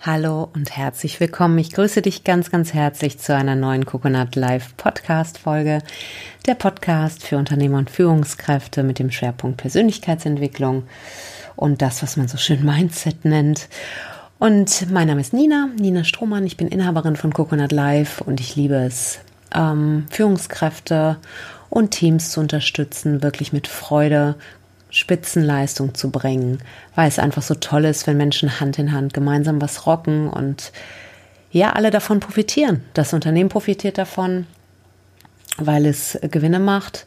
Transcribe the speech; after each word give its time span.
Hallo 0.00 0.48
und 0.54 0.74
herzlich 0.74 1.20
willkommen. 1.20 1.58
Ich 1.58 1.72
grüße 1.72 2.00
dich 2.00 2.24
ganz, 2.24 2.50
ganz 2.50 2.72
herzlich 2.72 3.18
zu 3.18 3.34
einer 3.34 3.54
neuen 3.54 3.84
Coconut 3.84 4.36
Live 4.36 4.74
Podcast 4.76 5.36
Folge. 5.36 5.82
Der 6.46 6.54
Podcast 6.54 7.24
für 7.24 7.36
Unternehmer 7.36 7.76
und 7.78 7.90
Führungskräfte 7.90 8.82
mit 8.82 8.98
dem 8.98 9.10
Schwerpunkt 9.10 9.58
Persönlichkeitsentwicklung 9.58 10.84
und 11.56 11.82
das, 11.82 12.02
was 12.02 12.16
man 12.16 12.26
so 12.26 12.38
schön 12.38 12.64
Mindset 12.64 13.26
nennt. 13.26 13.68
Und 14.38 14.90
mein 14.90 15.08
Name 15.08 15.20
ist 15.20 15.34
Nina, 15.34 15.68
Nina 15.78 16.04
Strohmann. 16.04 16.46
Ich 16.46 16.56
bin 16.56 16.68
Inhaberin 16.68 17.16
von 17.16 17.34
Coconut 17.34 17.72
Live 17.72 18.22
und 18.22 18.40
ich 18.40 18.56
liebe 18.56 18.76
es, 18.76 19.18
ähm, 19.54 20.06
Führungskräfte 20.10 21.18
und 21.70 21.90
Teams 21.90 22.30
zu 22.30 22.40
unterstützen, 22.40 23.22
wirklich 23.22 23.52
mit 23.52 23.66
Freude 23.66 24.36
Spitzenleistung 24.90 25.94
zu 25.94 26.10
bringen, 26.10 26.58
weil 26.94 27.08
es 27.08 27.18
einfach 27.18 27.42
so 27.42 27.54
toll 27.54 27.84
ist, 27.84 28.06
wenn 28.06 28.16
Menschen 28.16 28.60
Hand 28.60 28.78
in 28.78 28.92
Hand 28.92 29.14
gemeinsam 29.14 29.60
was 29.60 29.86
rocken 29.86 30.28
und 30.28 30.72
ja, 31.50 31.72
alle 31.72 31.90
davon 31.90 32.20
profitieren. 32.20 32.82
Das 32.94 33.12
Unternehmen 33.12 33.48
profitiert 33.48 33.98
davon, 33.98 34.46
weil 35.56 35.86
es 35.86 36.18
Gewinne 36.22 36.58
macht. 36.58 37.06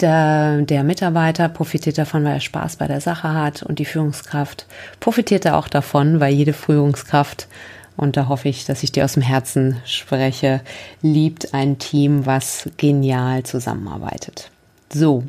Der, 0.00 0.62
der 0.62 0.82
Mitarbeiter 0.82 1.48
profitiert 1.48 1.98
davon, 1.98 2.24
weil 2.24 2.34
er 2.34 2.40
Spaß 2.40 2.76
bei 2.76 2.86
der 2.86 3.00
Sache 3.00 3.34
hat 3.34 3.62
und 3.62 3.78
die 3.78 3.84
Führungskraft 3.84 4.66
profitiert 4.98 5.46
auch 5.46 5.68
davon, 5.68 6.18
weil 6.18 6.32
jede 6.32 6.52
Führungskraft 6.52 7.46
und 7.96 8.16
da 8.16 8.28
hoffe 8.28 8.48
ich, 8.48 8.64
dass 8.64 8.82
ich 8.82 8.92
dir 8.92 9.04
aus 9.04 9.14
dem 9.14 9.22
Herzen 9.22 9.80
spreche, 9.84 10.60
liebt 11.02 11.54
ein 11.54 11.78
Team, 11.78 12.26
was 12.26 12.68
genial 12.76 13.42
zusammenarbeitet. 13.42 14.50
So. 14.92 15.24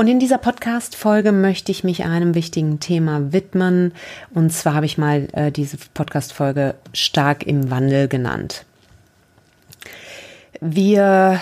Und 0.00 0.08
in 0.08 0.18
dieser 0.18 0.38
Podcast-Folge 0.38 1.30
möchte 1.30 1.70
ich 1.70 1.84
mich 1.84 2.06
einem 2.06 2.34
wichtigen 2.34 2.80
Thema 2.80 3.34
widmen. 3.34 3.92
Und 4.32 4.50
zwar 4.50 4.72
habe 4.72 4.86
ich 4.86 4.96
mal 4.96 5.28
äh, 5.34 5.52
diese 5.52 5.76
Podcast-Folge 5.92 6.74
stark 6.94 7.46
im 7.46 7.70
Wandel 7.70 8.08
genannt. 8.08 8.64
Wir 10.62 11.38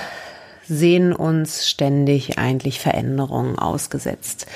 sehen 0.64 1.12
uns 1.12 1.69
ständig 1.69 2.36
eigentlich 2.41 2.81
Veränderungen 2.81 3.56
ausgesetzt. 3.61 4.48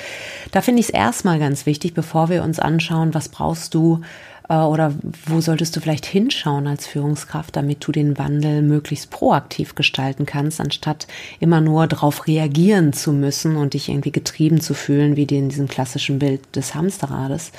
Da 0.51 0.59
finde 0.59 0.81
ich 0.81 0.87
es 0.87 0.93
erstmal 0.93 1.39
ganz 1.39 1.65
wichtig, 1.65 1.93
bevor 1.93 2.27
wir 2.27 2.43
uns 2.43 2.59
anschauen, 2.59 3.13
was 3.13 3.29
brauchst 3.29 3.73
du 3.73 4.01
oder 4.49 4.93
wo 5.25 5.39
solltest 5.39 5.75
du 5.75 5.79
vielleicht 5.79 6.05
hinschauen 6.05 6.67
als 6.67 6.85
Führungskraft, 6.85 7.55
damit 7.55 7.85
du 7.87 7.91
den 7.91 8.17
Wandel 8.17 8.61
möglichst 8.61 9.09
proaktiv 9.09 9.75
gestalten 9.75 10.25
kannst, 10.25 10.59
anstatt 10.59 11.07
immer 11.39 11.61
nur 11.61 11.87
darauf 11.87 12.27
reagieren 12.27 12.91
zu 12.93 13.13
müssen 13.13 13.55
und 13.55 13.73
dich 13.73 13.89
irgendwie 13.89 14.11
getrieben 14.11 14.59
zu 14.59 14.73
fühlen, 14.73 15.15
wie 15.15 15.23
in 15.23 15.49
diesem 15.49 15.67
klassischen 15.67 16.19
Bild 16.19 16.55
des 16.55 16.75
Hamsterrades. 16.75 17.51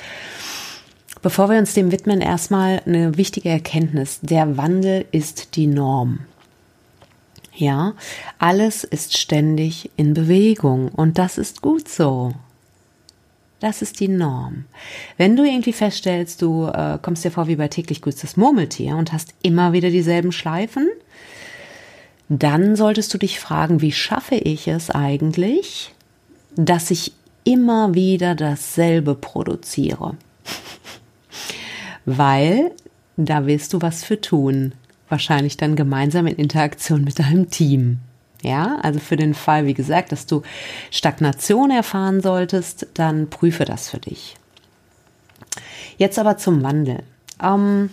Bevor 1.21 1.49
wir 1.49 1.57
uns 1.57 1.73
dem 1.73 1.91
widmen, 1.91 2.21
erstmal 2.21 2.83
eine 2.85 3.17
wichtige 3.17 3.49
Erkenntnis. 3.49 4.19
Der 4.21 4.57
Wandel 4.57 5.05
ist 5.11 5.55
die 5.55 5.65
Norm. 5.65 6.19
Ja, 7.55 7.93
alles 8.37 8.83
ist 8.83 9.17
ständig 9.17 9.89
in 9.95 10.13
Bewegung 10.13 10.89
und 10.89 11.17
das 11.17 11.37
ist 11.37 11.61
gut 11.61 11.87
so. 11.87 12.33
Das 13.65 13.81
ist 13.81 13.99
die 13.99 14.09
Norm. 14.09 14.65
Wenn 15.17 15.35
du 15.35 15.43
irgendwie 15.43 15.73
feststellst, 15.73 16.43
du 16.43 16.67
äh, 16.67 16.99
kommst 17.01 17.25
dir 17.25 17.31
vor 17.31 17.47
wie 17.47 17.55
bei 17.55 17.67
täglich 17.67 17.99
grüßt 17.99 18.37
Murmeltier 18.37 18.95
und 18.95 19.11
hast 19.11 19.33
immer 19.41 19.73
wieder 19.73 19.89
dieselben 19.89 20.31
Schleifen, 20.31 20.87
dann 22.29 22.75
solltest 22.75 23.11
du 23.11 23.17
dich 23.17 23.39
fragen, 23.39 23.81
wie 23.81 23.91
schaffe 23.91 24.35
ich 24.35 24.67
es 24.67 24.91
eigentlich, 24.91 25.95
dass 26.55 26.91
ich 26.91 27.13
immer 27.43 27.95
wieder 27.95 28.35
dasselbe 28.35 29.15
produziere? 29.15 30.15
Weil 32.05 32.69
da 33.17 33.47
willst 33.47 33.73
du 33.73 33.81
was 33.81 34.03
für 34.03 34.21
tun. 34.21 34.73
Wahrscheinlich 35.09 35.57
dann 35.57 35.75
gemeinsam 35.75 36.27
in 36.27 36.35
Interaktion 36.35 37.03
mit 37.03 37.17
deinem 37.17 37.49
Team. 37.49 37.97
Ja, 38.41 38.77
also 38.81 38.99
für 38.99 39.15
den 39.15 39.33
Fall, 39.33 39.65
wie 39.65 39.73
gesagt, 39.73 40.11
dass 40.11 40.25
du 40.25 40.43
Stagnation 40.91 41.71
erfahren 41.71 42.21
solltest, 42.21 42.87
dann 42.93 43.29
prüfe 43.29 43.65
das 43.65 43.89
für 43.89 43.99
dich. 43.99 44.35
Jetzt 45.97 46.19
aber 46.19 46.37
zum 46.37 46.61
Wandel. 46.61 47.03
Ähm, 47.41 47.89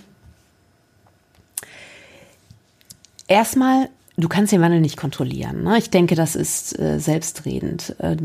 erstmal 3.28 3.88
du 4.16 4.28
kannst 4.28 4.52
den 4.52 4.60
Wandel 4.60 4.80
nicht 4.80 4.96
kontrollieren. 4.98 5.64
Ne? 5.64 5.78
Ich 5.78 5.88
denke, 5.88 6.14
das 6.14 6.36
ist 6.36 6.78
äh, 6.78 6.98
selbstredend. 6.98 7.96
Äh, 7.98 8.16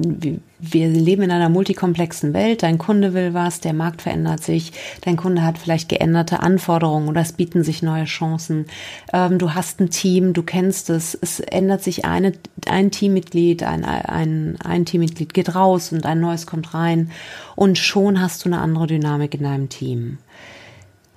wir, 0.59 0.87
leben 0.89 1.23
in 1.23 1.31
einer 1.31 1.49
multikomplexen 1.49 2.33
Welt. 2.33 2.63
Dein 2.63 2.77
Kunde 2.77 3.13
will 3.13 3.33
was, 3.33 3.61
der 3.61 3.73
Markt 3.73 4.01
verändert 4.01 4.43
sich, 4.43 4.73
dein 5.01 5.15
Kunde 5.15 5.43
hat 5.43 5.57
vielleicht 5.57 5.87
geänderte 5.87 6.41
Anforderungen 6.41 7.07
oder 7.07 7.21
es 7.21 7.31
bieten 7.31 7.63
sich 7.63 7.81
neue 7.81 8.05
Chancen. 8.05 8.65
Ähm, 9.13 9.37
du 9.39 9.53
hast 9.53 9.79
ein 9.79 9.89
Team, 9.89 10.33
du 10.33 10.43
kennst 10.43 10.89
es, 10.89 11.17
es 11.19 11.39
ändert 11.39 11.83
sich 11.83 12.03
eine, 12.05 12.33
ein 12.67 12.91
Teammitglied, 12.91 13.63
ein, 13.63 13.85
ein, 13.85 14.57
ein 14.63 14.85
Teammitglied 14.85 15.33
geht 15.33 15.55
raus 15.55 15.93
und 15.93 16.05
ein 16.05 16.19
neues 16.19 16.45
kommt 16.45 16.73
rein 16.73 17.11
und 17.55 17.77
schon 17.77 18.21
hast 18.21 18.43
du 18.43 18.49
eine 18.49 18.59
andere 18.59 18.87
Dynamik 18.87 19.35
in 19.35 19.43
deinem 19.43 19.69
Team. 19.69 20.17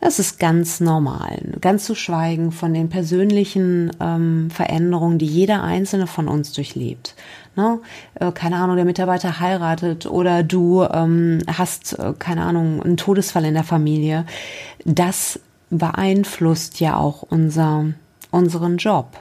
Das 0.01 0.19
ist 0.19 0.39
ganz 0.39 0.81
normal. 0.81 1.43
Ganz 1.61 1.85
zu 1.85 1.95
schweigen 1.95 2.53
von 2.53 2.73
den 2.73 2.89
persönlichen 2.89 3.91
ähm, 4.01 4.51
Veränderungen, 4.51 5.19
die 5.19 5.27
jeder 5.27 5.63
einzelne 5.63 6.07
von 6.07 6.27
uns 6.27 6.53
durchlebt. 6.53 7.15
Ne? 7.55 7.81
Äh, 8.15 8.33
keine 8.33 8.57
Ahnung, 8.57 8.77
der 8.77 8.87
Mitarbeiter 8.87 9.41
heiratet 9.41 10.07
oder 10.07 10.43
du 10.43 10.85
ähm, 10.85 11.41
hast, 11.47 11.99
äh, 11.99 12.15
keine 12.19 12.45
Ahnung, 12.45 12.83
einen 12.83 12.97
Todesfall 12.97 13.45
in 13.45 13.55
der 13.55 13.65
Familie. 13.65 14.25
Das 14.87 15.39
beeinflusst 15.69 16.81
ja 16.81 16.97
auch 16.97 17.23
unser, 17.23 17.85
unseren 18.31 18.79
Job. 18.79 19.19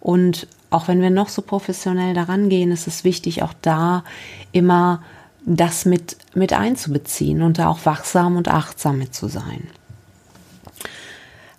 Und 0.00 0.48
auch 0.70 0.88
wenn 0.88 1.02
wir 1.02 1.10
noch 1.10 1.28
so 1.28 1.42
professionell 1.42 2.14
daran 2.14 2.48
gehen, 2.48 2.72
ist 2.72 2.86
es 2.86 3.04
wichtig, 3.04 3.42
auch 3.42 3.52
da 3.60 4.02
immer 4.50 5.02
das 5.44 5.84
mit, 5.84 6.16
mit 6.34 6.54
einzubeziehen 6.54 7.42
und 7.42 7.58
da 7.58 7.68
auch 7.68 7.84
wachsam 7.84 8.36
und 8.36 8.48
achtsam 8.48 8.98
mit 8.98 9.14
zu 9.14 9.28
sein. 9.28 9.68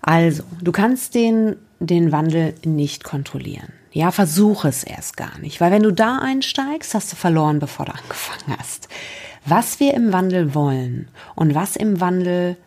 Also, 0.04 0.44
du 0.62 0.72
kannst 0.74 1.16
den, 1.16 1.56
den 1.80 2.12
Wandel 2.12 2.54
nicht 2.66 3.04
kontrollieren. 3.04 3.72
Ja, 3.94 4.12
versuche 4.12 4.68
es 4.68 4.84
erst 4.84 5.18
gar 5.18 5.38
nicht, 5.40 5.62
weil 5.62 5.72
wenn 5.72 5.84
du 5.84 5.92
da 5.92 6.20
einsteigst, 6.20 6.94
hast 6.94 7.12
du 7.12 7.16
verloren, 7.16 7.60
bevor 7.60 7.86
du 7.86 7.94
angefangen 7.94 8.58
hast. 8.60 8.90
Was 9.46 9.80
wir 9.80 9.94
im 9.94 10.12
Wandel 10.12 10.54
wollen 10.54 11.08
und 11.36 11.56
was 11.56 11.76
im 11.76 12.02
Wandel 12.02 12.58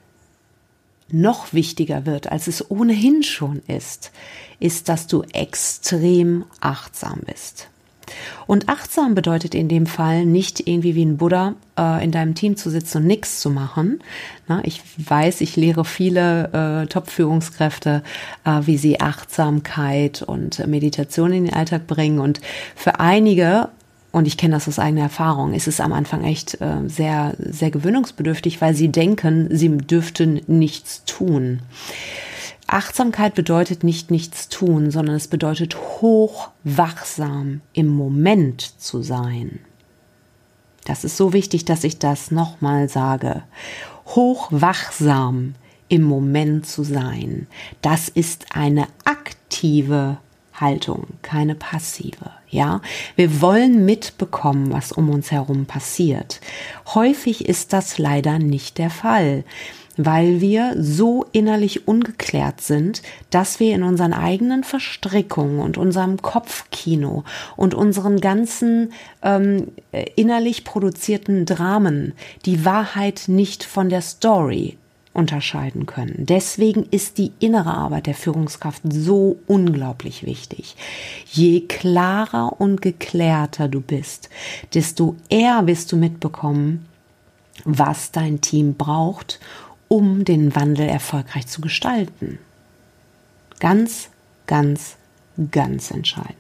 noch 1.08 1.52
wichtiger 1.52 2.06
wird, 2.06 2.32
als 2.32 2.46
es 2.46 2.70
ohnehin 2.70 3.22
schon 3.22 3.62
ist, 3.66 4.12
ist, 4.58 4.88
dass 4.88 5.06
du 5.06 5.22
extrem 5.32 6.44
achtsam 6.60 7.20
bist. 7.26 7.68
Und 8.46 8.68
achtsam 8.68 9.14
bedeutet 9.14 9.54
in 9.54 9.68
dem 9.68 9.86
Fall 9.86 10.26
nicht 10.26 10.66
irgendwie 10.66 10.94
wie 10.94 11.04
ein 11.04 11.16
Buddha 11.16 11.54
äh, 11.78 12.04
in 12.04 12.12
deinem 12.12 12.34
Team 12.34 12.56
zu 12.56 12.70
sitzen 12.70 12.98
und 12.98 13.06
nichts 13.06 13.40
zu 13.40 13.50
machen. 13.50 14.00
Na, 14.48 14.60
ich 14.64 14.82
weiß, 14.98 15.40
ich 15.40 15.56
lehre 15.56 15.84
viele 15.84 16.84
äh, 16.84 16.86
Top-Führungskräfte, 16.86 18.02
äh, 18.44 18.60
wie 18.62 18.78
sie 18.78 19.00
Achtsamkeit 19.00 20.22
und 20.22 20.66
Meditation 20.66 21.32
in 21.32 21.46
den 21.46 21.54
Alltag 21.54 21.86
bringen. 21.86 22.20
Und 22.20 22.40
für 22.74 23.00
einige 23.00 23.68
und 24.16 24.26
ich 24.26 24.38
kenne 24.38 24.54
das 24.54 24.66
aus 24.66 24.78
eigener 24.78 25.02
Erfahrung, 25.02 25.52
ist 25.52 25.68
es 25.68 25.78
am 25.78 25.92
Anfang 25.92 26.24
echt 26.24 26.58
äh, 26.62 26.88
sehr, 26.88 27.34
sehr 27.38 27.70
gewöhnungsbedürftig, 27.70 28.62
weil 28.62 28.74
sie 28.74 28.88
denken, 28.88 29.48
sie 29.50 29.68
dürften 29.76 30.40
nichts 30.46 31.04
tun. 31.04 31.60
Achtsamkeit 32.66 33.34
bedeutet 33.34 33.84
nicht 33.84 34.10
nichts 34.10 34.48
tun, 34.48 34.90
sondern 34.90 35.16
es 35.16 35.28
bedeutet 35.28 35.76
hochwachsam 35.76 37.60
im 37.72 37.86
Moment 37.86 38.60
zu 38.60 39.02
sein. 39.02 39.60
Das 40.84 41.04
ist 41.04 41.16
so 41.16 41.32
wichtig, 41.32 41.64
dass 41.64 41.84
ich 41.84 41.98
das 41.98 42.30
nochmal 42.30 42.88
sage. 42.88 43.42
Hochwachsam 44.06 45.54
im 45.88 46.02
Moment 46.02 46.66
zu 46.66 46.82
sein. 46.82 47.46
Das 47.82 48.08
ist 48.08 48.46
eine 48.54 48.86
aktive 49.04 50.18
Haltung, 50.60 51.06
keine 51.22 51.54
passive. 51.54 52.30
Ja, 52.48 52.80
wir 53.16 53.40
wollen 53.40 53.84
mitbekommen, 53.84 54.72
was 54.72 54.92
um 54.92 55.10
uns 55.10 55.30
herum 55.30 55.66
passiert. 55.66 56.40
Häufig 56.94 57.48
ist 57.48 57.72
das 57.72 57.98
leider 57.98 58.38
nicht 58.38 58.78
der 58.78 58.90
Fall 58.90 59.44
weil 59.96 60.40
wir 60.40 60.74
so 60.78 61.24
innerlich 61.32 61.88
ungeklärt 61.88 62.60
sind, 62.60 63.02
dass 63.30 63.60
wir 63.60 63.74
in 63.74 63.82
unseren 63.82 64.12
eigenen 64.12 64.64
Verstrickungen 64.64 65.60
und 65.60 65.78
unserem 65.78 66.20
Kopfkino 66.20 67.24
und 67.56 67.74
unseren 67.74 68.20
ganzen 68.20 68.92
ähm, 69.22 69.68
innerlich 70.14 70.64
produzierten 70.64 71.46
Dramen 71.46 72.12
die 72.44 72.64
Wahrheit 72.64 73.24
nicht 73.26 73.64
von 73.64 73.88
der 73.88 74.02
Story 74.02 74.76
unterscheiden 75.16 75.86
können. 75.86 76.26
Deswegen 76.26 76.84
ist 76.90 77.18
die 77.18 77.32
innere 77.40 77.74
Arbeit 77.74 78.06
der 78.06 78.14
Führungskraft 78.14 78.82
so 78.88 79.38
unglaublich 79.46 80.24
wichtig. 80.24 80.76
Je 81.26 81.62
klarer 81.62 82.60
und 82.60 82.82
geklärter 82.82 83.68
du 83.68 83.80
bist, 83.80 84.28
desto 84.74 85.16
eher 85.28 85.66
wirst 85.66 85.90
du 85.92 85.96
mitbekommen, 85.96 86.86
was 87.64 88.12
dein 88.12 88.40
Team 88.40 88.74
braucht, 88.74 89.40
um 89.88 90.24
den 90.24 90.54
Wandel 90.54 90.88
erfolgreich 90.88 91.46
zu 91.46 91.60
gestalten. 91.60 92.38
Ganz, 93.58 94.10
ganz, 94.46 94.96
ganz 95.50 95.90
entscheidend. 95.90 96.36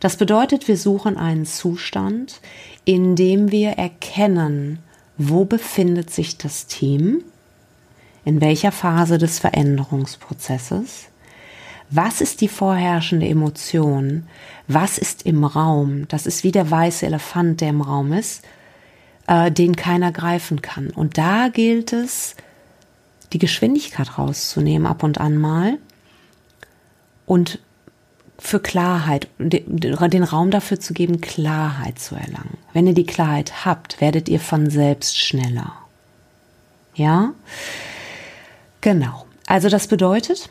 Das 0.00 0.16
bedeutet, 0.16 0.68
wir 0.68 0.76
suchen 0.76 1.16
einen 1.16 1.46
Zustand, 1.46 2.40
in 2.84 3.16
dem 3.16 3.50
wir 3.50 3.70
erkennen, 3.70 4.78
wo 5.16 5.44
befindet 5.44 6.10
sich 6.10 6.38
das 6.38 6.66
Team, 6.66 7.24
in 8.28 8.42
welcher 8.42 8.72
Phase 8.72 9.16
des 9.16 9.38
Veränderungsprozesses, 9.38 11.06
was 11.88 12.20
ist 12.20 12.42
die 12.42 12.48
vorherrschende 12.48 13.26
Emotion, 13.26 14.28
was 14.66 14.98
ist 14.98 15.24
im 15.24 15.44
Raum, 15.44 16.06
das 16.08 16.26
ist 16.26 16.44
wie 16.44 16.52
der 16.52 16.70
weiße 16.70 17.06
Elefant, 17.06 17.62
der 17.62 17.70
im 17.70 17.80
Raum 17.80 18.12
ist, 18.12 18.44
äh, 19.28 19.50
den 19.50 19.76
keiner 19.76 20.12
greifen 20.12 20.60
kann. 20.60 20.90
Und 20.90 21.16
da 21.16 21.48
gilt 21.48 21.94
es, 21.94 22.36
die 23.32 23.38
Geschwindigkeit 23.38 24.18
rauszunehmen 24.18 24.86
ab 24.86 25.02
und 25.04 25.18
an 25.18 25.38
mal 25.38 25.78
und 27.24 27.60
für 28.38 28.60
Klarheit, 28.60 29.28
den 29.38 30.22
Raum 30.22 30.50
dafür 30.50 30.78
zu 30.78 30.92
geben, 30.92 31.22
Klarheit 31.22 31.98
zu 31.98 32.14
erlangen. 32.14 32.58
Wenn 32.74 32.86
ihr 32.86 32.94
die 32.94 33.06
Klarheit 33.06 33.64
habt, 33.64 34.02
werdet 34.02 34.28
ihr 34.28 34.38
von 34.38 34.68
selbst 34.68 35.18
schneller. 35.18 35.72
Ja? 36.94 37.32
Genau. 38.90 39.26
Also 39.46 39.68
das 39.68 39.86
bedeutet, 39.86 40.48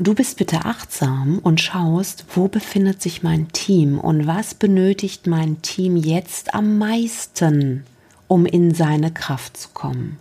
du 0.00 0.14
bist 0.14 0.36
bitte 0.36 0.64
achtsam 0.64 1.38
und 1.38 1.60
schaust, 1.60 2.24
wo 2.34 2.48
befindet 2.48 3.00
sich 3.00 3.22
mein 3.22 3.52
Team 3.52 4.00
und 4.00 4.26
was 4.26 4.54
benötigt 4.54 5.28
mein 5.28 5.62
Team 5.62 5.94
jetzt 5.94 6.54
am 6.54 6.76
meisten 6.76 7.84
um 8.26 8.46
in 8.46 8.74
seine 8.74 9.12
Kraft 9.12 9.56
zu 9.56 9.68
kommen. 9.74 10.18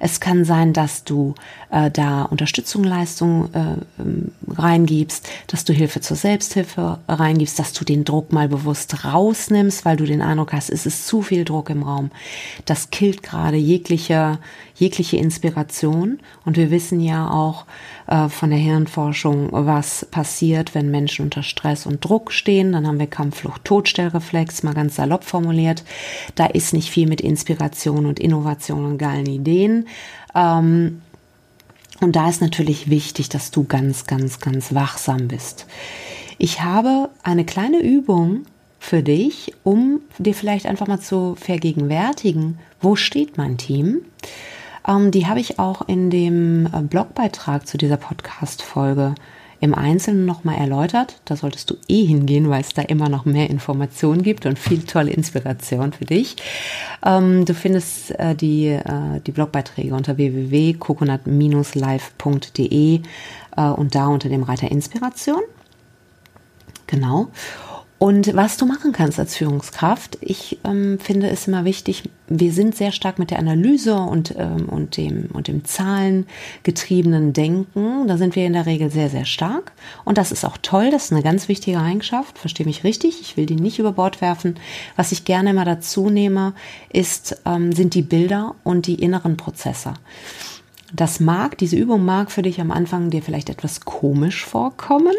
Es 0.00 0.20
kann 0.20 0.44
sein, 0.44 0.72
dass 0.72 1.04
du 1.04 1.34
äh, 1.70 1.90
da 1.90 2.22
Unterstützung, 2.22 2.84
Leistung 2.84 3.52
äh, 3.52 4.00
ähm, 4.00 4.32
reingibst, 4.48 5.28
dass 5.46 5.64
du 5.64 5.72
Hilfe 5.72 6.00
zur 6.00 6.16
Selbsthilfe 6.16 6.98
reingibst, 7.08 7.58
dass 7.58 7.72
du 7.72 7.84
den 7.84 8.04
Druck 8.04 8.32
mal 8.32 8.48
bewusst 8.48 9.04
rausnimmst, 9.04 9.84
weil 9.84 9.96
du 9.96 10.04
den 10.04 10.22
Eindruck 10.22 10.52
hast, 10.52 10.70
es 10.70 10.86
ist 10.86 11.06
zu 11.06 11.22
viel 11.22 11.44
Druck 11.44 11.70
im 11.70 11.82
Raum. 11.82 12.10
Das 12.64 12.90
killt 12.90 13.22
gerade 13.22 13.56
jegliche, 13.56 14.38
jegliche 14.76 15.16
Inspiration. 15.16 16.20
Und 16.44 16.56
wir 16.56 16.70
wissen 16.70 17.00
ja 17.00 17.30
auch 17.30 17.66
äh, 18.06 18.28
von 18.28 18.50
der 18.50 18.58
Hirnforschung, 18.58 19.48
was 19.50 20.06
passiert, 20.10 20.74
wenn 20.74 20.90
Menschen 20.90 21.24
unter 21.24 21.42
Stress 21.42 21.86
und 21.86 22.04
Druck 22.04 22.32
stehen. 22.32 22.72
Dann 22.72 22.86
haben 22.86 22.98
wir 22.98 23.06
Kampfflucht, 23.06 23.64
Todstellreflex, 23.64 24.62
mal 24.62 24.74
ganz 24.74 24.96
salopp 24.96 25.24
formuliert. 25.24 25.84
Da 26.34 26.46
ist 26.46 26.72
nicht 26.72 26.90
viel 26.90 27.08
mit 27.08 27.20
Inspiration 27.20 28.06
und 28.06 28.20
Innovation 28.20 28.84
und 28.84 28.98
geilen 28.98 29.26
Ideen. 29.26 29.55
Ähm, 30.34 31.02
und 32.00 32.16
da 32.16 32.28
ist 32.28 32.40
natürlich 32.40 32.90
wichtig, 32.90 33.28
dass 33.28 33.50
du 33.50 33.64
ganz, 33.64 34.06
ganz, 34.06 34.40
ganz 34.40 34.74
wachsam 34.74 35.28
bist. 35.28 35.66
Ich 36.38 36.62
habe 36.62 37.08
eine 37.22 37.44
kleine 37.44 37.80
Übung 37.80 38.42
für 38.78 39.02
dich, 39.02 39.54
um 39.64 40.00
dir 40.18 40.34
vielleicht 40.34 40.66
einfach 40.66 40.86
mal 40.86 41.00
zu 41.00 41.34
vergegenwärtigen, 41.36 42.58
wo 42.80 42.94
steht 42.94 43.38
mein 43.38 43.56
Team. 43.56 44.02
Ähm, 44.86 45.10
die 45.10 45.26
habe 45.26 45.40
ich 45.40 45.58
auch 45.58 45.88
in 45.88 46.10
dem 46.10 46.66
äh, 46.66 46.82
Blogbeitrag 46.82 47.66
zu 47.66 47.78
dieser 47.78 47.96
Podcast-Folge 47.96 49.14
im 49.60 49.74
Einzelnen 49.74 50.26
nochmal 50.26 50.58
erläutert. 50.58 51.20
Da 51.24 51.36
solltest 51.36 51.70
du 51.70 51.76
eh 51.88 52.04
hingehen, 52.04 52.50
weil 52.50 52.60
es 52.60 52.74
da 52.74 52.82
immer 52.82 53.08
noch 53.08 53.24
mehr 53.24 53.48
Informationen 53.50 54.22
gibt 54.22 54.46
und 54.46 54.56
viel 54.58 54.82
tolle 54.82 55.10
Inspiration 55.10 55.92
für 55.92 56.04
dich. 56.04 56.36
Ähm, 57.04 57.44
du 57.44 57.54
findest 57.54 58.10
äh, 58.18 58.34
die, 58.34 58.66
äh, 58.66 59.20
die 59.26 59.32
Blogbeiträge 59.32 59.94
unter 59.94 60.16
www.coconut-live.de 60.16 63.00
äh, 63.56 63.62
und 63.62 63.94
da 63.94 64.06
unter 64.08 64.28
dem 64.28 64.42
Reiter 64.42 64.70
Inspiration. 64.70 65.40
Genau. 66.86 67.28
Und 67.98 68.36
was 68.36 68.58
du 68.58 68.66
machen 68.66 68.92
kannst 68.92 69.18
als 69.18 69.36
Führungskraft, 69.36 70.18
ich 70.20 70.58
ähm, 70.64 70.98
finde 70.98 71.30
es 71.30 71.48
immer 71.48 71.64
wichtig, 71.64 72.10
wir 72.28 72.52
sind 72.52 72.76
sehr 72.76 72.92
stark 72.92 73.18
mit 73.18 73.30
der 73.30 73.38
Analyse 73.38 73.94
und, 73.94 74.34
ähm, 74.36 74.68
und, 74.68 74.98
dem, 74.98 75.30
und 75.32 75.48
dem 75.48 75.64
zahlengetriebenen 75.64 77.32
Denken. 77.32 78.06
Da 78.06 78.18
sind 78.18 78.36
wir 78.36 78.44
in 78.44 78.52
der 78.52 78.66
Regel 78.66 78.90
sehr, 78.90 79.08
sehr 79.08 79.24
stark. 79.24 79.72
Und 80.04 80.18
das 80.18 80.30
ist 80.30 80.44
auch 80.44 80.58
toll, 80.60 80.90
das 80.90 81.06
ist 81.06 81.12
eine 81.12 81.22
ganz 81.22 81.48
wichtige 81.48 81.80
Eigenschaft, 81.80 82.38
verstehe 82.38 82.66
mich 82.66 82.84
richtig, 82.84 83.22
ich 83.22 83.38
will 83.38 83.46
die 83.46 83.56
nicht 83.56 83.78
über 83.78 83.92
Bord 83.92 84.20
werfen. 84.20 84.56
Was 84.96 85.12
ich 85.12 85.24
gerne 85.24 85.50
immer 85.50 85.64
dazu 85.64 86.10
nehme, 86.10 86.52
ist, 86.92 87.40
ähm, 87.46 87.72
sind 87.72 87.94
die 87.94 88.02
Bilder 88.02 88.56
und 88.62 88.86
die 88.86 88.96
inneren 88.96 89.38
Prozesse. 89.38 89.94
Das 90.92 91.18
mag, 91.18 91.56
diese 91.58 91.76
Übung 91.76 92.04
mag 92.04 92.30
für 92.30 92.42
dich 92.42 92.60
am 92.60 92.70
Anfang 92.70 93.10
dir 93.10 93.22
vielleicht 93.22 93.48
etwas 93.48 93.80
komisch 93.80 94.44
vorkommen, 94.44 95.14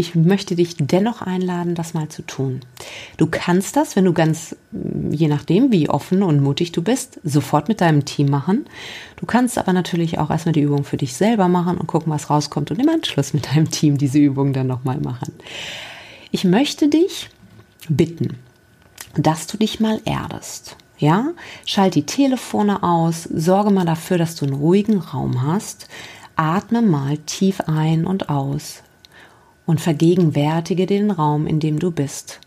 ich 0.00 0.14
möchte 0.14 0.56
dich 0.56 0.76
dennoch 0.78 1.20
einladen, 1.20 1.74
das 1.74 1.92
mal 1.92 2.08
zu 2.08 2.22
tun. 2.22 2.60
Du 3.18 3.26
kannst 3.26 3.76
das, 3.76 3.96
wenn 3.96 4.06
du 4.06 4.14
ganz, 4.14 4.56
je 5.10 5.28
nachdem, 5.28 5.72
wie 5.72 5.90
offen 5.90 6.22
und 6.22 6.42
mutig 6.42 6.72
du 6.72 6.80
bist, 6.80 7.20
sofort 7.22 7.68
mit 7.68 7.82
deinem 7.82 8.06
Team 8.06 8.30
machen. 8.30 8.64
Du 9.16 9.26
kannst 9.26 9.58
aber 9.58 9.74
natürlich 9.74 10.18
auch 10.18 10.30
erstmal 10.30 10.54
die 10.54 10.62
Übung 10.62 10.84
für 10.84 10.96
dich 10.96 11.12
selber 11.12 11.48
machen 11.48 11.76
und 11.76 11.86
gucken, 11.86 12.10
was 12.10 12.30
rauskommt 12.30 12.70
und 12.70 12.80
im 12.80 12.88
Anschluss 12.88 13.34
mit 13.34 13.54
deinem 13.54 13.70
Team 13.70 13.98
diese 13.98 14.18
Übung 14.18 14.54
dann 14.54 14.66
nochmal 14.66 14.98
machen. 15.00 15.34
Ich 16.30 16.44
möchte 16.44 16.88
dich 16.88 17.28
bitten, 17.90 18.38
dass 19.16 19.46
du 19.46 19.58
dich 19.58 19.80
mal 19.80 20.00
erdest. 20.06 20.78
Ja, 20.96 21.28
schalt 21.66 21.94
die 21.94 22.06
Telefone 22.06 22.82
aus, 22.82 23.24
sorge 23.24 23.70
mal 23.70 23.84
dafür, 23.84 24.16
dass 24.16 24.34
du 24.34 24.46
einen 24.46 24.54
ruhigen 24.54 24.98
Raum 24.98 25.42
hast. 25.42 25.88
Atme 26.36 26.80
mal 26.80 27.18
tief 27.18 27.60
ein 27.66 28.06
und 28.06 28.30
aus 28.30 28.82
und 29.70 29.80
vergegenwärtige 29.80 30.84
den 30.84 31.12
Raum, 31.12 31.46
in 31.46 31.60
dem 31.60 31.78
du 31.78 31.92
bist. 31.92 32.40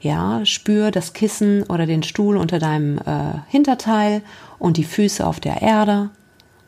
Ja, 0.00 0.46
spür 0.46 0.92
das 0.92 1.12
Kissen 1.12 1.64
oder 1.64 1.86
den 1.86 2.04
Stuhl 2.04 2.36
unter 2.36 2.60
deinem 2.60 2.98
äh, 2.98 3.40
Hinterteil 3.48 4.22
und 4.60 4.76
die 4.76 4.84
Füße 4.84 5.26
auf 5.26 5.40
der 5.40 5.62
Erde 5.62 6.10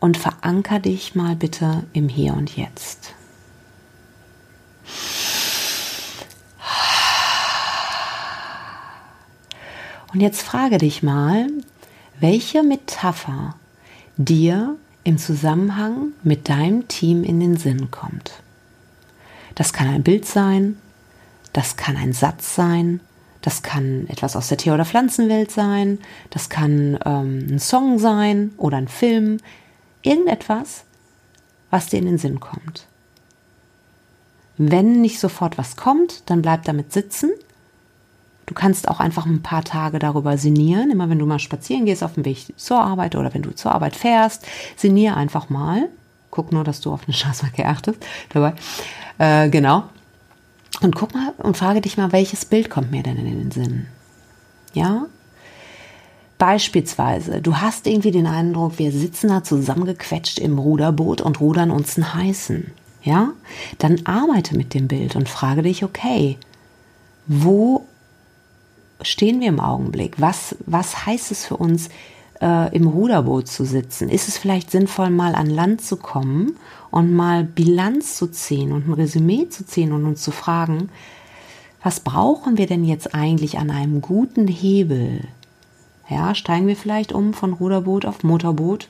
und 0.00 0.16
veranker 0.16 0.80
dich 0.80 1.14
mal 1.14 1.36
bitte 1.36 1.84
im 1.92 2.08
Hier 2.08 2.34
und 2.34 2.56
Jetzt. 2.56 3.14
Und 10.12 10.20
jetzt 10.20 10.42
frage 10.42 10.78
dich 10.78 11.04
mal, 11.04 11.46
welche 12.18 12.64
Metapher 12.64 13.54
dir 14.16 14.74
im 15.04 15.18
Zusammenhang 15.18 16.14
mit 16.24 16.48
deinem 16.48 16.88
Team 16.88 17.22
in 17.22 17.38
den 17.38 17.56
Sinn 17.56 17.92
kommt. 17.92 18.42
Das 19.58 19.72
kann 19.72 19.88
ein 19.88 20.04
Bild 20.04 20.24
sein, 20.24 20.76
das 21.52 21.76
kann 21.76 21.96
ein 21.96 22.12
Satz 22.12 22.54
sein, 22.54 23.00
das 23.40 23.64
kann 23.64 24.06
etwas 24.06 24.36
aus 24.36 24.46
der 24.46 24.56
Tier- 24.56 24.72
oder 24.72 24.84
Pflanzenwelt 24.84 25.50
sein, 25.50 25.98
das 26.30 26.48
kann 26.48 26.96
ähm, 27.04 27.44
ein 27.50 27.58
Song 27.58 27.98
sein 27.98 28.52
oder 28.56 28.76
ein 28.76 28.86
Film, 28.86 29.38
irgendetwas, 30.02 30.84
was 31.70 31.88
dir 31.88 31.98
in 31.98 32.06
den 32.06 32.18
Sinn 32.18 32.38
kommt. 32.38 32.86
Wenn 34.58 35.00
nicht 35.00 35.18
sofort 35.18 35.58
was 35.58 35.74
kommt, 35.74 36.30
dann 36.30 36.40
bleib 36.40 36.62
damit 36.62 36.92
sitzen. 36.92 37.32
Du 38.46 38.54
kannst 38.54 38.86
auch 38.86 39.00
einfach 39.00 39.26
ein 39.26 39.42
paar 39.42 39.64
Tage 39.64 39.98
darüber 39.98 40.38
sinnieren, 40.38 40.92
immer 40.92 41.10
wenn 41.10 41.18
du 41.18 41.26
mal 41.26 41.40
spazieren 41.40 41.84
gehst 41.84 42.04
auf 42.04 42.14
dem 42.14 42.24
Weg 42.24 42.54
zur 42.56 42.78
Arbeit 42.78 43.16
oder 43.16 43.34
wenn 43.34 43.42
du 43.42 43.52
zur 43.56 43.72
Arbeit 43.72 43.96
fährst, 43.96 44.46
sinnier 44.76 45.16
einfach 45.16 45.50
mal. 45.50 45.88
Guck 46.38 46.52
nur, 46.52 46.62
dass 46.62 46.80
du 46.80 46.92
auf 46.92 47.00
eine 47.04 47.14
Straßenverkehr 47.14 47.68
achtest 47.68 47.98
dabei. 48.28 48.52
Äh, 49.18 49.50
genau. 49.50 49.88
Und 50.80 50.94
guck 50.94 51.12
mal 51.12 51.34
und 51.38 51.56
frage 51.56 51.80
dich 51.80 51.96
mal, 51.96 52.12
welches 52.12 52.44
Bild 52.44 52.70
kommt 52.70 52.92
mir 52.92 53.02
denn 53.02 53.16
in 53.16 53.24
den 53.24 53.50
Sinn? 53.50 53.88
Ja? 54.72 55.06
Beispielsweise, 56.38 57.42
du 57.42 57.56
hast 57.56 57.88
irgendwie 57.88 58.12
den 58.12 58.28
Eindruck, 58.28 58.78
wir 58.78 58.92
sitzen 58.92 59.30
da 59.30 59.42
zusammengequetscht 59.42 60.38
im 60.38 60.60
Ruderboot 60.60 61.22
und 61.22 61.40
rudern 61.40 61.72
uns 61.72 61.96
einen 61.96 62.14
heißen. 62.14 62.70
Ja? 63.02 63.30
Dann 63.78 64.06
arbeite 64.06 64.56
mit 64.56 64.74
dem 64.74 64.86
Bild 64.86 65.16
und 65.16 65.28
frage 65.28 65.62
dich, 65.62 65.82
okay, 65.82 66.38
wo 67.26 67.84
stehen 69.02 69.40
wir 69.40 69.48
im 69.48 69.58
Augenblick? 69.58 70.20
Was, 70.20 70.54
was 70.66 71.04
heißt 71.04 71.32
es 71.32 71.46
für 71.46 71.56
uns, 71.56 71.88
äh, 72.40 72.74
im 72.74 72.86
Ruderboot 72.86 73.48
zu 73.48 73.64
sitzen? 73.64 74.08
Ist 74.08 74.28
es 74.28 74.38
vielleicht 74.38 74.70
sinnvoll, 74.70 75.10
mal 75.10 75.34
an 75.34 75.50
Land 75.50 75.82
zu 75.82 75.96
kommen 75.96 76.56
und 76.90 77.12
mal 77.12 77.44
Bilanz 77.44 78.16
zu 78.16 78.28
ziehen 78.28 78.72
und 78.72 78.88
ein 78.88 78.94
Resümee 78.94 79.48
zu 79.48 79.66
ziehen 79.66 79.92
und 79.92 80.04
uns 80.04 80.22
zu 80.22 80.30
fragen, 80.30 80.88
was 81.82 82.00
brauchen 82.00 82.58
wir 82.58 82.66
denn 82.66 82.84
jetzt 82.84 83.14
eigentlich 83.14 83.58
an 83.58 83.70
einem 83.70 84.00
guten 84.00 84.48
Hebel? 84.48 85.28
Ja, 86.08 86.34
steigen 86.34 86.66
wir 86.66 86.76
vielleicht 86.76 87.12
um 87.12 87.34
von 87.34 87.52
Ruderboot 87.52 88.06
auf 88.06 88.24
Motorboot 88.24 88.88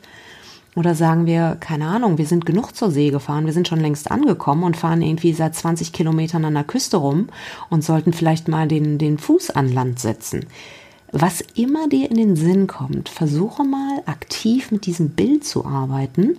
Oder 0.76 0.94
sagen 0.94 1.26
wir, 1.26 1.56
keine 1.58 1.86
Ahnung, 1.86 2.18
wir 2.18 2.26
sind 2.26 2.46
genug 2.46 2.76
zur 2.76 2.90
See 2.90 3.10
gefahren, 3.10 3.46
wir 3.46 3.52
sind 3.52 3.66
schon 3.66 3.80
längst 3.80 4.10
angekommen 4.10 4.62
und 4.62 4.76
fahren 4.76 5.02
irgendwie 5.02 5.32
seit 5.32 5.56
20 5.56 5.92
Kilometern 5.92 6.44
an 6.44 6.54
der 6.54 6.64
Küste 6.64 6.98
rum 6.98 7.28
und 7.68 7.82
sollten 7.82 8.12
vielleicht 8.12 8.46
mal 8.46 8.68
den, 8.68 8.98
den 8.98 9.18
Fuß 9.18 9.50
an 9.50 9.72
Land 9.72 9.98
setzen. 9.98 10.46
Was 11.12 11.40
immer 11.54 11.88
dir 11.88 12.10
in 12.10 12.16
den 12.16 12.36
Sinn 12.36 12.66
kommt, 12.66 13.08
versuche 13.08 13.64
mal 13.64 14.02
aktiv 14.06 14.70
mit 14.70 14.86
diesem 14.86 15.10
Bild 15.10 15.44
zu 15.44 15.64
arbeiten 15.64 16.38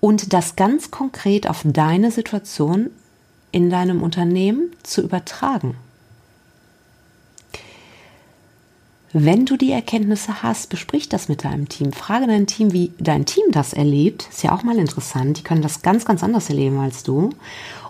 und 0.00 0.32
das 0.32 0.54
ganz 0.54 0.90
konkret 0.90 1.48
auf 1.48 1.62
deine 1.64 2.10
Situation 2.10 2.90
in 3.50 3.70
deinem 3.70 4.02
Unternehmen 4.02 4.70
zu 4.82 5.02
übertragen. 5.02 5.76
Wenn 9.12 9.46
du 9.46 9.56
die 9.56 9.72
Erkenntnisse 9.72 10.42
hast, 10.42 10.68
besprich 10.68 11.08
das 11.08 11.28
mit 11.28 11.42
deinem 11.42 11.68
Team. 11.68 11.92
Frage 11.92 12.26
dein 12.26 12.46
Team, 12.46 12.74
wie 12.74 12.92
dein 12.98 13.24
Team 13.24 13.44
das 13.50 13.72
erlebt. 13.72 14.28
Ist 14.28 14.42
ja 14.42 14.52
auch 14.52 14.62
mal 14.62 14.76
interessant. 14.76 15.38
Die 15.38 15.42
können 15.42 15.62
das 15.62 15.80
ganz, 15.80 16.04
ganz 16.04 16.22
anders 16.22 16.50
erleben 16.50 16.78
als 16.78 17.02
du. 17.02 17.30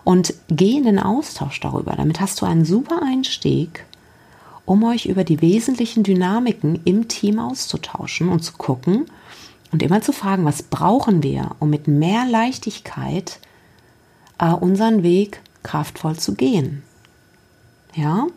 Und 0.05 0.33
geh 0.47 0.77
in 0.77 0.85
den 0.85 0.99
Austausch 0.99 1.59
darüber. 1.59 1.95
Damit 1.97 2.21
hast 2.21 2.39
du 2.39 2.45
einen 2.45 2.63
super 2.63 3.01
Einstieg, 3.03 3.83
um 4.67 4.83
euch 4.83 5.05
über 5.05 5.23
die 5.23 5.41
wesentlichen 5.41 6.03
Dynamiken 6.03 6.81
im 6.83 7.07
Team 7.07 7.39
auszutauschen 7.39 8.27
und 8.27 8.41
zu 8.41 8.53
gucken 8.53 9.05
und 9.71 9.81
immer 9.81 10.01
zu 10.01 10.11
fragen, 10.11 10.43
was 10.43 10.61
brauchen 10.61 11.23
wir, 11.23 11.55
um 11.59 11.69
mit 11.69 11.87
mehr 11.87 12.25
Leichtigkeit 12.25 13.39
äh, 14.39 14.51
unseren 14.51 15.03
Weg 15.03 15.41
kraftvoll 15.63 16.17
zu 16.17 16.35
gehen. 16.35 16.83
Ja, 17.95 18.27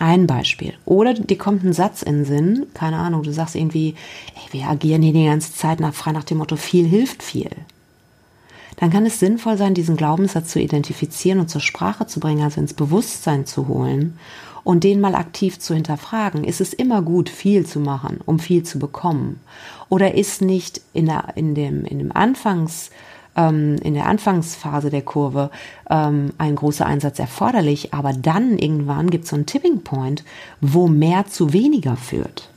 ein 0.00 0.26
Beispiel. 0.26 0.74
Oder 0.84 1.14
dir 1.14 1.38
kommt 1.38 1.62
ein 1.62 1.72
Satz 1.72 2.02
in 2.02 2.16
den 2.16 2.24
Sinn, 2.24 2.66
keine 2.74 2.96
Ahnung, 2.96 3.22
du 3.22 3.32
sagst 3.32 3.54
irgendwie, 3.54 3.94
ey, 4.34 4.60
wir 4.60 4.68
agieren 4.68 5.02
hier 5.02 5.12
die 5.12 5.24
ganze 5.24 5.54
Zeit 5.54 5.78
nach, 5.78 5.94
frei 5.94 6.10
nach 6.10 6.24
dem 6.24 6.38
Motto, 6.38 6.56
viel 6.56 6.86
hilft 6.86 7.22
viel. 7.22 7.50
Dann 8.74 8.90
kann 8.90 9.06
es 9.06 9.20
sinnvoll 9.20 9.56
sein, 9.56 9.74
diesen 9.74 9.96
Glaubenssatz 9.96 10.50
zu 10.50 10.60
identifizieren 10.60 11.38
und 11.38 11.48
zur 11.48 11.60
Sprache 11.60 12.08
zu 12.08 12.18
bringen, 12.18 12.42
also 12.42 12.60
ins 12.60 12.74
Bewusstsein 12.74 13.46
zu 13.46 13.68
holen 13.68 14.18
und 14.68 14.84
den 14.84 15.00
mal 15.00 15.14
aktiv 15.14 15.58
zu 15.58 15.72
hinterfragen. 15.72 16.44
Ist 16.44 16.60
es 16.60 16.74
immer 16.74 17.00
gut, 17.00 17.30
viel 17.30 17.64
zu 17.64 17.80
machen, 17.80 18.20
um 18.26 18.38
viel 18.38 18.64
zu 18.64 18.78
bekommen? 18.78 19.40
Oder 19.88 20.12
ist 20.14 20.42
nicht 20.42 20.82
in, 20.92 21.06
der, 21.06 21.28
in, 21.36 21.54
dem, 21.54 21.86
in 21.86 21.98
dem 21.98 22.12
Anfangs- 22.12 22.90
ähm, 23.34 23.76
in 23.82 23.94
der 23.94 24.04
Anfangsphase 24.04 24.90
der 24.90 25.00
Kurve 25.00 25.50
ähm, 25.88 26.34
ein 26.36 26.54
großer 26.54 26.84
Einsatz 26.84 27.18
erforderlich, 27.18 27.94
aber 27.94 28.12
dann 28.12 28.58
irgendwann 28.58 29.08
gibt 29.08 29.24
es 29.24 29.30
so 29.30 29.36
einen 29.36 29.46
Tipping 29.46 29.84
Point, 29.84 30.22
wo 30.60 30.86
mehr 30.86 31.24
zu 31.24 31.54
weniger 31.54 31.96
führt. 31.96 32.50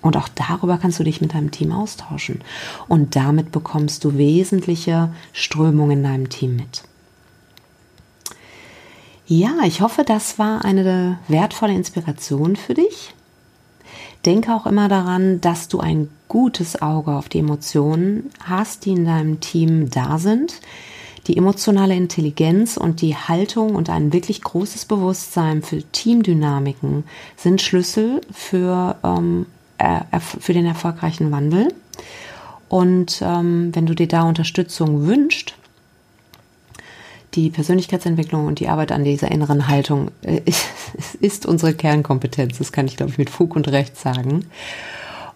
Und 0.00 0.16
auch 0.16 0.28
darüber 0.28 0.78
kannst 0.78 0.98
du 0.98 1.04
dich 1.04 1.20
mit 1.20 1.34
deinem 1.34 1.50
Team 1.50 1.72
austauschen. 1.72 2.40
Und 2.88 3.16
damit 3.16 3.52
bekommst 3.52 4.04
du 4.04 4.16
wesentliche 4.16 5.12
Strömungen 5.34 5.98
in 5.98 6.04
deinem 6.04 6.28
Team 6.30 6.56
mit. 6.56 6.84
Ja, 9.26 9.60
ich 9.64 9.80
hoffe, 9.80 10.04
das 10.04 10.38
war 10.38 10.64
eine 10.64 11.18
wertvolle 11.28 11.74
Inspiration 11.74 12.56
für 12.56 12.74
dich. 12.74 13.14
Denke 14.26 14.54
auch 14.54 14.66
immer 14.66 14.88
daran, 14.88 15.40
dass 15.40 15.68
du 15.68 15.80
ein 15.80 16.08
gutes 16.28 16.80
Auge 16.80 17.12
auf 17.12 17.28
die 17.28 17.40
Emotionen 17.40 18.30
hast, 18.44 18.84
die 18.84 18.92
in 18.92 19.04
deinem 19.04 19.40
Team 19.40 19.90
da 19.90 20.18
sind. 20.18 20.60
Die 21.26 21.36
emotionale 21.36 21.94
Intelligenz 21.94 22.76
und 22.76 23.00
die 23.00 23.16
Haltung 23.16 23.76
und 23.76 23.90
ein 23.90 24.12
wirklich 24.12 24.42
großes 24.42 24.86
Bewusstsein 24.86 25.62
für 25.62 25.82
Teamdynamiken 25.82 27.04
sind 27.36 27.62
Schlüssel 27.62 28.20
für, 28.32 28.96
ähm, 29.04 29.46
für 30.18 30.52
den 30.52 30.66
erfolgreichen 30.66 31.30
Wandel. 31.30 31.68
Und 32.68 33.22
ähm, 33.22 33.70
wenn 33.72 33.86
du 33.86 33.94
dir 33.94 34.08
da 34.08 34.22
Unterstützung 34.22 35.06
wünschst, 35.06 35.54
die 37.34 37.50
Persönlichkeitsentwicklung 37.50 38.46
und 38.46 38.60
die 38.60 38.68
Arbeit 38.68 38.92
an 38.92 39.04
dieser 39.04 39.30
inneren 39.30 39.68
Haltung 39.68 40.10
äh, 40.22 40.40
ist, 41.20 41.46
unsere 41.46 41.74
Kernkompetenz. 41.74 42.58
Das 42.58 42.72
kann 42.72 42.86
ich, 42.86 42.96
glaube 42.96 43.12
ich, 43.12 43.18
mit 43.18 43.30
Fug 43.30 43.56
und 43.56 43.68
Recht 43.68 43.96
sagen. 43.96 44.46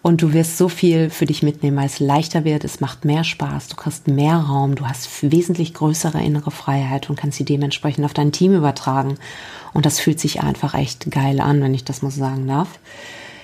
Und 0.03 0.23
du 0.23 0.33
wirst 0.33 0.57
so 0.57 0.69
viel 0.69 1.11
für 1.11 1.27
dich 1.27 1.43
mitnehmen, 1.43 1.77
weil 1.77 1.87
es 1.87 1.99
leichter 1.99 2.45
wird, 2.45 2.63
es 2.63 2.79
macht 2.79 3.05
mehr 3.05 3.25
Spaß, 3.25 3.67
du 3.67 3.75
kriegst 3.75 4.07
mehr 4.07 4.37
Raum, 4.37 4.77
du 4.77 4.87
hast 4.87 5.09
wesentlich 5.33 5.75
größere 5.75 6.23
innere 6.23 6.53
Freiheit 6.53 7.11
und 7.11 7.17
kannst 7.17 7.39
sie 7.39 7.45
dementsprechend 7.45 8.05
auf 8.05 8.15
dein 8.15 8.31
Team 8.31 8.55
übertragen. 8.55 9.19
Und 9.75 9.85
das 9.85 9.99
fühlt 9.99 10.21
sich 10.21 10.43
einfach 10.43 10.75
echt 10.75 11.11
geil 11.11 11.41
an, 11.41 11.61
wenn 11.61 11.75
ich 11.75 11.83
das 11.83 12.03
mal 12.03 12.13
sagen 12.13 12.47
darf. 12.47 12.79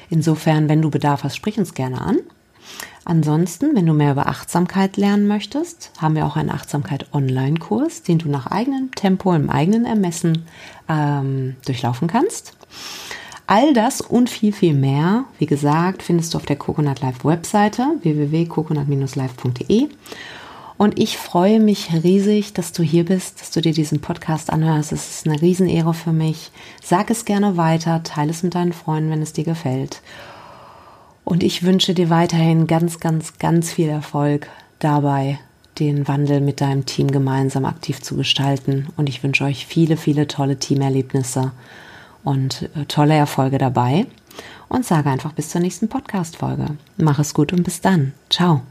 Insofern, 0.09 0.69
wenn 0.69 0.83
du 0.83 0.91
Bedarf 0.91 1.25
hast, 1.25 1.35
sprich 1.35 1.59
uns 1.59 1.75
gerne 1.75 2.01
an. 2.01 2.19
Ansonsten, 3.05 3.75
wenn 3.75 3.87
du 3.87 3.95
mehr 3.95 4.13
über 4.13 4.29
Achtsamkeit 4.29 4.97
lernen 4.97 5.27
möchtest, 5.27 5.91
haben 5.99 6.15
wir 6.15 6.25
auch 6.25 6.37
einen 6.37 6.51
Achtsamkeit-Online-Kurs, 6.51 8.03
den 8.03 8.19
du 8.19 8.29
nach 8.29 8.47
eigenem 8.47 8.93
Tempo, 8.93 9.33
im 9.33 9.51
eigenen 9.51 9.87
Ermessen 9.87 10.47
ähm, 10.89 11.57
durchlaufen 11.65 12.07
kannst. 12.07 12.57
All 13.49 13.75
das 13.75 14.01
und 14.01 14.31
viel, 14.31 14.53
viel 14.53 14.75
mehr, 14.75 15.25
wie 15.39 15.47
gesagt, 15.47 16.03
findest 16.05 16.33
du 16.33 16.39
auf 16.39 16.47
der 16.47 16.57
Coconut 16.57 17.01
Live 17.01 17.25
Webseite 17.25 17.87
www.coconut-live.de. 18.03 19.89
Und 20.79 20.99
ich 20.99 21.19
freue 21.19 21.61
mich 21.61 21.91
riesig, 21.93 22.55
dass 22.55 22.73
du 22.73 22.83
hier 22.83 23.05
bist, 23.05 23.41
dass 23.41 23.51
du 23.51 23.61
dir 23.61 23.73
diesen 23.73 24.01
Podcast 24.01 24.53
anhörst. 24.53 24.93
Es 24.93 25.11
ist 25.11 25.27
eine 25.27 25.41
Riesenehre 25.41 25.93
für 25.93 26.13
mich. 26.13 26.51
Sag 26.83 27.11
es 27.11 27.25
gerne 27.25 27.57
weiter, 27.57 28.03
teile 28.03 28.31
es 28.31 28.43
mit 28.43 28.55
deinen 28.55 28.73
Freunden, 28.73 29.11
wenn 29.11 29.23
es 29.23 29.33
dir 29.33 29.45
gefällt. 29.45 30.03
Und 31.25 31.43
ich 31.43 31.63
wünsche 31.63 31.95
dir 31.95 32.11
weiterhin 32.11 32.67
ganz, 32.67 33.01
ganz, 33.01 33.39
ganz 33.39 33.73
viel 33.73 33.89
Erfolg 33.89 34.49
dabei, 34.79 35.39
den 35.79 36.07
Wandel 36.09 36.41
mit 36.41 36.61
deinem 36.61 36.85
Team 36.85 37.11
gemeinsam 37.11 37.65
aktiv 37.65 38.03
zu 38.03 38.17
gestalten. 38.17 38.89
Und 38.97 39.09
ich 39.09 39.23
wünsche 39.23 39.45
euch 39.45 39.67
viele, 39.67 39.97
viele 39.97 40.27
tolle 40.27 40.59
Teamerlebnisse 40.59 41.53
und 42.25 42.69
äh, 42.75 42.85
tolle 42.87 43.15
Erfolge 43.15 43.59
dabei. 43.59 44.07
Und 44.69 44.87
sage 44.87 45.11
einfach 45.11 45.33
bis 45.33 45.51
zur 45.51 45.61
nächsten 45.61 45.89
Podcast-Folge. 45.89 46.67
Mach 46.97 47.19
es 47.19 47.35
gut 47.35 47.53
und 47.53 47.63
bis 47.63 47.81
dann. 47.81 48.13
Ciao. 48.31 48.63